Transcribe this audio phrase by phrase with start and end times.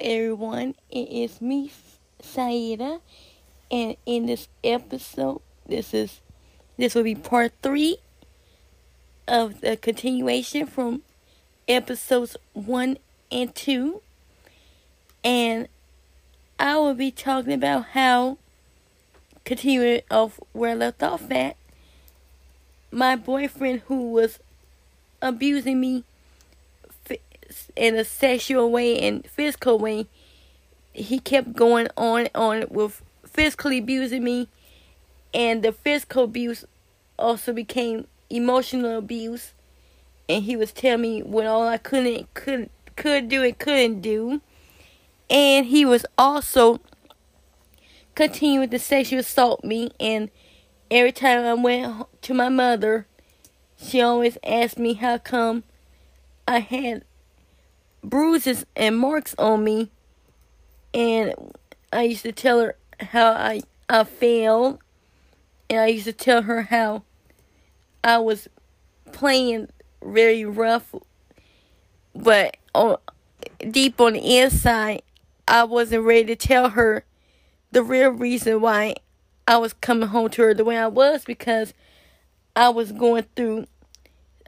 [0.00, 0.74] everyone.
[0.90, 1.70] It is me,
[2.20, 3.00] Saida,
[3.70, 6.20] and in this episode, this is
[6.76, 7.98] this will be part three
[9.28, 11.02] of the continuation from
[11.68, 12.98] episodes one
[13.30, 14.02] and two,
[15.22, 15.68] and
[16.58, 18.38] I will be talking about how
[19.44, 21.56] continuing of where I left off at.
[22.90, 24.38] My boyfriend, who was
[25.22, 26.04] abusing me
[27.76, 30.06] in a sexual way and physical way,
[30.92, 34.48] he kept going on and on with physically abusing me,
[35.32, 36.64] and the physical abuse
[37.18, 39.54] also became emotional abuse.
[40.28, 44.40] And he was telling me what all I couldn't could could do and couldn't do,
[45.28, 46.80] and he was also
[48.14, 49.90] continuing to sexually assault me.
[49.98, 50.30] And
[50.90, 53.06] every time I went to my mother,
[53.76, 55.64] she always asked me how come
[56.46, 57.04] I had
[58.02, 59.90] bruises and marks on me.
[60.92, 61.34] And
[61.92, 64.80] I used to tell her how I, I fell.
[65.68, 67.04] And I used to tell her how
[68.02, 68.48] I was
[69.12, 69.68] playing
[70.02, 70.94] very rough.
[72.14, 72.96] But on,
[73.70, 75.02] deep on the inside,
[75.46, 77.04] I wasn't ready to tell her
[77.72, 78.96] the real reason why
[79.46, 81.72] I was coming home to her the way I was because
[82.56, 83.66] I was going through,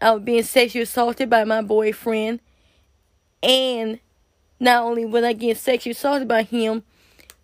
[0.00, 2.40] I was being sexually assaulted by my boyfriend
[3.42, 3.98] and
[4.60, 6.84] not only was I getting sexually assaulted by him,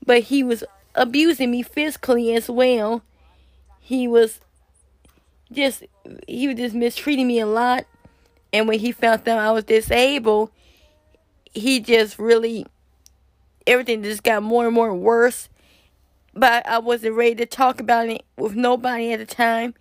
[0.05, 3.03] but he was abusing me physically as well.
[3.81, 4.41] He was
[5.51, 5.85] just
[6.27, 7.87] he was just mistreating me a lot.
[8.53, 10.51] And when he found out I was disabled,
[11.53, 12.67] he just really
[13.67, 15.49] everything just got more and more worse.
[16.35, 19.75] But I wasn't ready to talk about it with nobody at the time.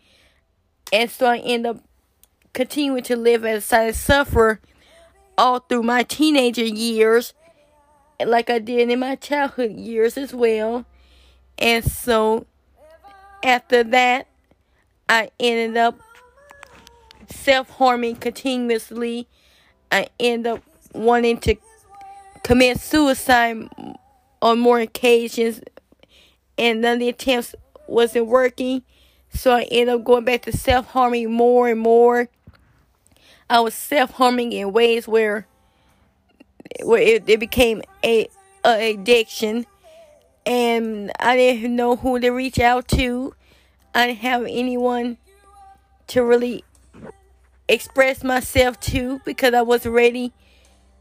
[0.91, 1.83] And so I ended up
[2.53, 4.59] continuing to live as a silent sufferer
[5.37, 7.33] all through my teenager years,
[8.25, 10.85] like I did in my childhood years as well.
[11.57, 12.45] And so
[13.43, 14.27] after that,
[15.09, 15.99] I ended up
[17.29, 19.27] self harming continuously.
[19.91, 21.55] I ended up wanting to
[22.43, 23.69] commit suicide
[24.41, 25.61] on more occasions,
[26.57, 27.55] and none of the attempts
[27.87, 28.83] wasn't working.
[29.33, 32.29] So I ended up going back to self harming more and more.
[33.49, 35.47] I was self harming in ways where
[36.83, 38.27] where it, it became a,
[38.65, 39.65] a addiction,
[40.45, 43.33] and I didn't know who to reach out to.
[43.95, 45.17] I didn't have anyone
[46.07, 46.63] to really
[47.67, 50.33] express myself to because I wasn't ready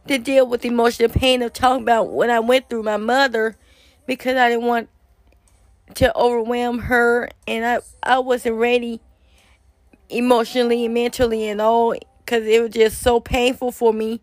[0.07, 3.57] to deal with the emotional pain of talking about what I went through my mother
[4.07, 4.89] because I didn't want
[5.95, 9.01] to overwhelm her and I I wasn't ready
[10.09, 11.95] emotionally and mentally and all
[12.27, 14.21] because it was just so painful for me.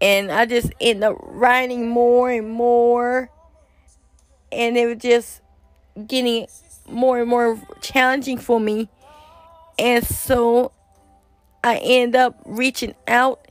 [0.00, 3.30] And I just ended up writing more and more.
[4.52, 5.40] And it was just
[6.06, 6.46] getting
[6.86, 8.90] more and more challenging for me.
[9.78, 10.72] And so
[11.64, 13.48] I end up reaching out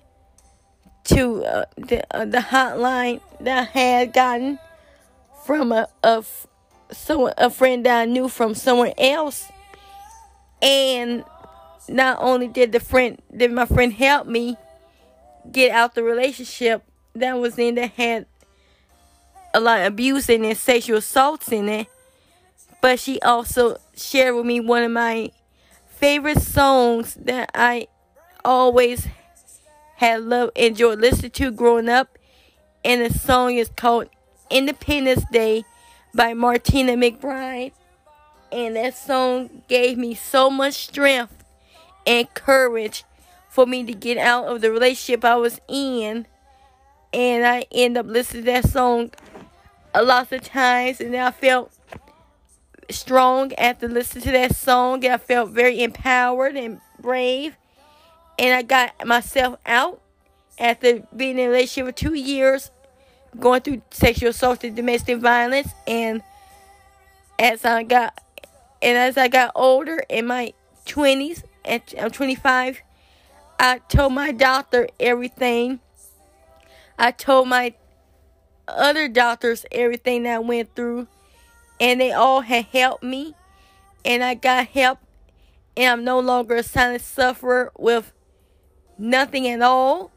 [1.05, 4.59] to uh, the, uh, the hotline that I had gotten
[5.45, 5.87] from a,
[6.91, 9.51] someone, a friend that I knew from somewhere else.
[10.61, 11.25] And
[11.89, 14.57] not only did the friend did my friend help me
[15.51, 16.83] get out the relationship
[17.15, 18.25] that was in that had
[19.53, 21.87] a lot of abuse in it, sexual assaults in it,
[22.81, 25.31] but she also shared with me one of my
[25.85, 27.87] favorite songs that I
[28.43, 29.07] always
[29.97, 32.17] had loved enjoyed listening to growing up.
[32.83, 34.09] And the song is called
[34.49, 35.63] Independence Day
[36.13, 37.71] by Martina McBride.
[38.51, 41.42] And that song gave me so much strength
[42.05, 43.03] and courage
[43.49, 46.25] for me to get out of the relationship I was in.
[47.13, 49.11] And I end up listening to that song
[49.93, 51.71] a lot of times, and I felt
[52.89, 55.05] strong after listening to that song.
[55.05, 57.55] I felt very empowered and brave,
[58.39, 60.01] and I got myself out
[60.57, 62.71] after being in a relationship for two years,
[63.39, 65.69] going through sexual assault and domestic violence.
[65.85, 66.23] And
[67.37, 68.19] as I got,
[68.81, 70.53] and as I got older in my
[70.85, 72.81] twenties, at I'm 25.
[73.59, 75.79] I told my doctor everything.
[76.97, 77.73] I told my
[78.67, 81.07] other doctors everything that I went through,
[81.79, 83.35] and they all had helped me,
[84.05, 84.99] and I got help,
[85.75, 88.11] and I'm no longer a silent sufferer with
[88.97, 90.11] nothing at all.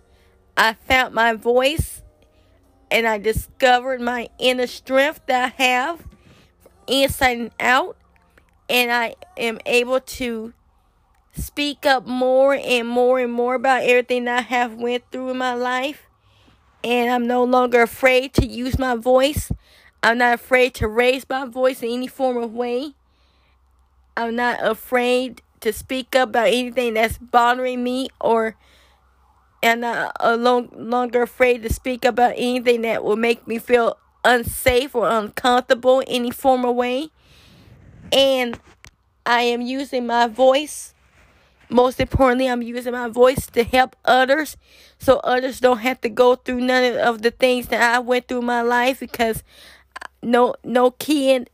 [0.56, 2.02] I found my voice,
[2.90, 6.04] and I discovered my inner strength that I have
[6.86, 7.96] inside and out,
[8.68, 10.52] and I am able to
[11.36, 15.54] speak up more and more and more about everything I have went through in my
[15.54, 16.02] life.
[16.84, 19.50] and I'm no longer afraid to use my voice.
[20.02, 22.94] I'm not afraid to raise my voice in any form of way.
[24.16, 28.56] I'm not afraid to speak up about anything that's bothering me or
[29.62, 34.94] and uh, no longer afraid to speak about anything that will make me feel unsafe
[34.94, 37.10] or uncomfortable in any form of way.
[38.12, 38.60] And
[39.24, 40.94] I am using my voice.
[41.68, 44.56] Most importantly, I'm using my voice to help others
[44.98, 48.40] so others don't have to go through none of the things that I went through
[48.40, 49.42] in my life because
[50.22, 51.50] no no kid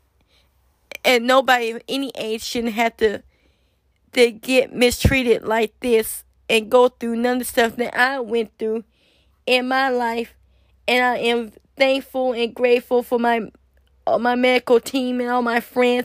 [1.04, 3.22] and nobody of any age shouldn't have to
[4.12, 8.50] to get mistreated like this and go through none of the stuff that I went
[8.58, 8.84] through
[9.46, 10.34] in my life.
[10.86, 13.50] And I am thankful and grateful for my
[14.06, 16.00] uh, my medical team and all my friends